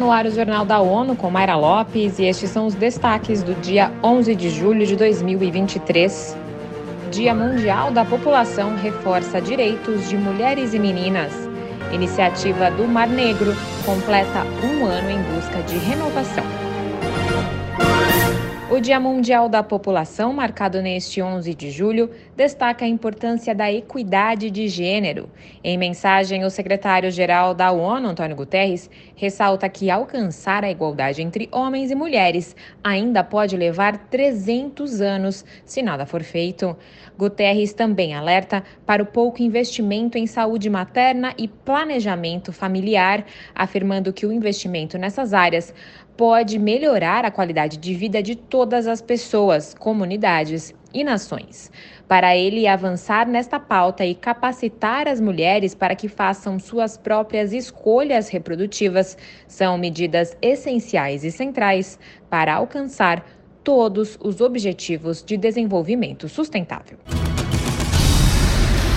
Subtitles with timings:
[0.00, 4.34] no Jornal da ONU com Mayra Lopes e estes são os destaques do dia 11
[4.34, 6.34] de julho de 2023.
[7.10, 11.34] Dia Mundial da População reforça direitos de mulheres e meninas.
[11.92, 13.54] Iniciativa do Mar Negro
[13.84, 16.69] completa um ano em busca de renovação.
[18.70, 24.48] O Dia Mundial da População, marcado neste 11 de julho, destaca a importância da equidade
[24.48, 25.28] de gênero.
[25.64, 31.90] Em mensagem, o secretário-geral da ONU, Antônio Guterres, ressalta que alcançar a igualdade entre homens
[31.90, 36.76] e mulheres ainda pode levar 300 anos se nada for feito.
[37.18, 44.24] Guterres também alerta para o pouco investimento em saúde materna e planejamento familiar, afirmando que
[44.24, 45.74] o investimento nessas áreas
[46.20, 51.72] pode melhorar a qualidade de vida de todas as pessoas, comunidades e nações.
[52.06, 58.28] Para ele avançar nesta pauta e capacitar as mulheres para que façam suas próprias escolhas
[58.28, 59.16] reprodutivas
[59.48, 63.24] são medidas essenciais e centrais para alcançar
[63.64, 66.98] todos os objetivos de desenvolvimento sustentável.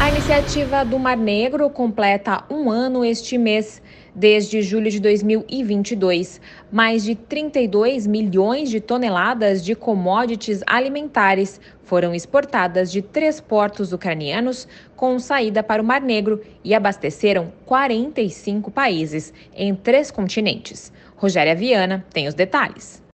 [0.00, 3.82] A iniciativa do Mar Negro completa um ano este mês.
[4.18, 6.40] Desde julho de 2022,
[6.72, 14.66] mais de 32 milhões de toneladas de commodities alimentares foram exportadas de três portos ucranianos
[14.96, 20.92] com saída para o Mar Negro e abasteceram 45 países em três continentes.
[21.14, 23.07] Rogéria Viana tem os detalhes.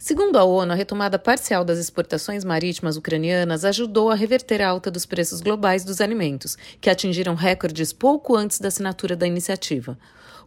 [0.00, 4.92] Segundo a ONU, a retomada parcial das exportações marítimas ucranianas ajudou a reverter a alta
[4.92, 9.98] dos preços globais dos alimentos, que atingiram recordes pouco antes da assinatura da iniciativa.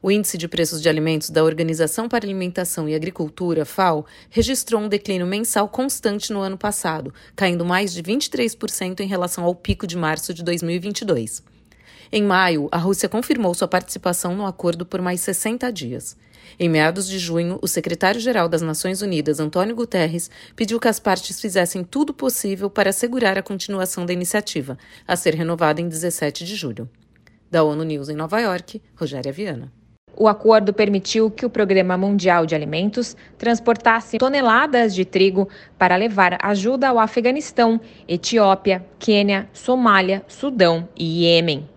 [0.02, 4.88] O Índice de Preços de Alimentos da Organização para Alimentação e Agricultura, FAO, registrou um
[4.88, 9.98] declínio mensal constante no ano passado, caindo mais de 23% em relação ao pico de
[9.98, 11.44] março de 2022.
[12.10, 16.16] Em maio, a Rússia confirmou sua participação no acordo por mais 60 dias.
[16.60, 21.40] Em meados de junho, o secretário-geral das Nações Unidas, Antônio Guterres, pediu que as partes
[21.40, 24.78] fizessem tudo possível para assegurar a continuação da iniciativa,
[25.08, 26.90] a ser renovada em 17 de julho.
[27.50, 29.72] Da ONU News em Nova York, Rogéria Viana.
[30.16, 36.38] O acordo permitiu que o Programa Mundial de Alimentos transportasse toneladas de trigo para levar
[36.44, 41.68] ajuda ao Afeganistão, Etiópia, Quênia, Somália, Sudão e Iêmen.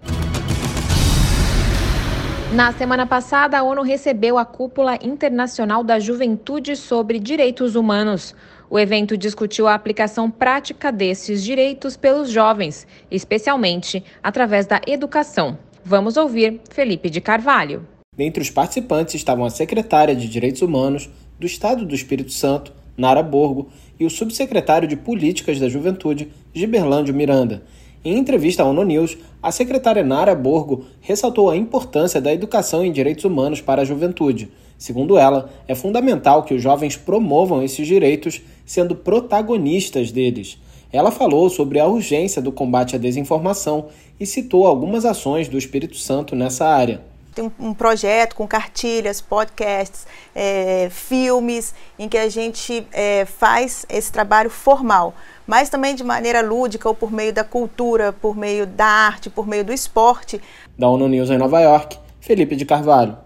[2.54, 8.32] Na semana passada, a ONU recebeu a Cúpula Internacional da Juventude sobre Direitos Humanos.
[8.70, 15.58] O evento discutiu a aplicação prática desses direitos pelos jovens, especialmente através da educação.
[15.84, 17.88] Vamos ouvir Felipe de Carvalho.
[18.16, 23.24] Dentre os participantes estavam a secretária de Direitos Humanos do Estado do Espírito Santo, Nara
[23.24, 27.64] Borgo, e o subsecretário de Políticas da Juventude, Giberlândio Miranda.
[28.04, 32.92] Em entrevista à ONU News, a secretária Nara Borgo ressaltou a importância da educação em
[32.92, 34.50] direitos humanos para a juventude.
[34.76, 40.58] Segundo ela, é fundamental que os jovens promovam esses direitos, sendo protagonistas deles.
[40.92, 43.86] Ela falou sobre a urgência do combate à desinformação
[44.20, 50.06] e citou algumas ações do Espírito Santo nessa área tem um, projeto com cartilhas, podcasts,
[50.34, 55.14] é, filmes, em que a gente é, faz esse trabalho formal
[55.46, 59.46] mas também de maneira lúdica ou por meio da cultura, por meio da arte, por
[59.46, 60.40] meio do esporte.
[60.78, 63.16] Da ONU News em Nova York, Felipe de Carvalho.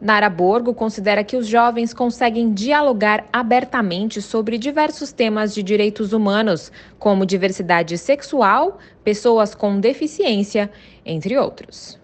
[0.00, 6.70] Nara Borgo considera que os jovens conseguem dialogar abertamente sobre diversos temas de direitos humanos,
[6.98, 10.70] como diversidade sexual, pessoas com deficiência,
[11.04, 11.98] entre outros.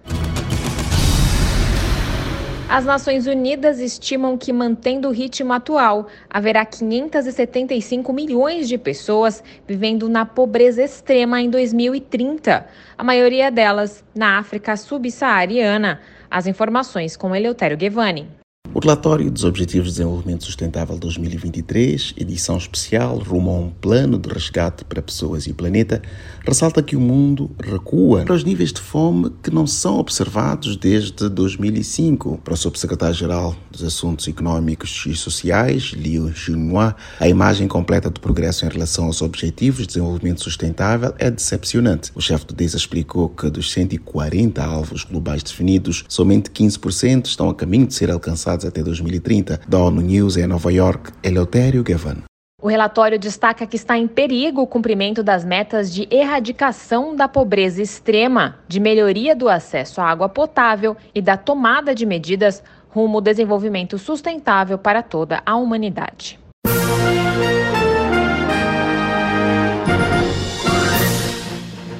[2.69, 10.08] As Nações Unidas estimam que, mantendo o ritmo atual, haverá 575 milhões de pessoas vivendo
[10.08, 12.66] na pobreza extrema em 2030,
[12.97, 16.00] a maioria delas na África subsaariana.
[16.30, 18.26] As informações com Eleutério Guevani.
[18.74, 24.28] O relatório dos Objetivos de Desenvolvimento Sustentável 2023, edição especial rumo a um plano de
[24.28, 26.02] resgate para pessoas e o planeta,
[26.44, 31.28] ressalta que o mundo recua para os níveis de fome que não são observados desde
[31.28, 32.40] 2005.
[32.43, 38.66] Para o subsecretário-geral dos Assuntos Econômicos e Sociais, Liu Junhua, a imagem completa do progresso
[38.66, 42.10] em relação aos Objetivos de Desenvolvimento Sustentável é decepcionante.
[42.12, 47.54] O chefe do DESA explicou que dos 140 alvos globais definidos, somente 15% estão a
[47.54, 49.61] caminho de ser alcançados até 2030.
[49.69, 52.19] Da ONU News em Nova York, Eleutério Gavan.
[52.64, 57.82] O relatório destaca que está em perigo o cumprimento das metas de erradicação da pobreza
[57.82, 63.20] extrema, de melhoria do acesso à água potável e da tomada de medidas rumo ao
[63.20, 66.38] desenvolvimento sustentável para toda a humanidade.